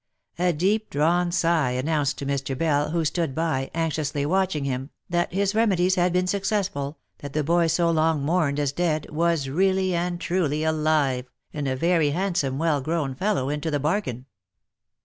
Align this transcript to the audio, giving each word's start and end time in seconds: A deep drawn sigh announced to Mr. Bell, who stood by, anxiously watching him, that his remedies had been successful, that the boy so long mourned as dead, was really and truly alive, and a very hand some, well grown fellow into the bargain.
A 0.39 0.51
deep 0.51 0.89
drawn 0.89 1.31
sigh 1.31 1.73
announced 1.73 2.17
to 2.17 2.25
Mr. 2.25 2.57
Bell, 2.57 2.89
who 2.89 3.05
stood 3.05 3.35
by, 3.35 3.69
anxiously 3.75 4.25
watching 4.25 4.63
him, 4.63 4.89
that 5.07 5.31
his 5.31 5.53
remedies 5.53 5.93
had 5.93 6.11
been 6.11 6.25
successful, 6.25 6.97
that 7.19 7.33
the 7.33 7.43
boy 7.43 7.67
so 7.67 7.91
long 7.91 8.23
mourned 8.23 8.59
as 8.59 8.71
dead, 8.71 9.07
was 9.11 9.47
really 9.47 9.93
and 9.93 10.19
truly 10.19 10.63
alive, 10.63 11.29
and 11.53 11.67
a 11.67 11.75
very 11.75 12.09
hand 12.09 12.35
some, 12.37 12.57
well 12.57 12.81
grown 12.81 13.13
fellow 13.13 13.49
into 13.49 13.69
the 13.69 13.79
bargain. 13.79 14.25